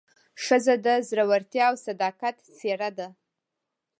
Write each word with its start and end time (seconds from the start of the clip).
ښځه 0.43 0.75
د 0.85 0.87
زړورتیا 1.07 1.63
او 1.69 1.75
صداقت 1.87 2.35
څېره 2.57 2.89
ده. 2.97 3.07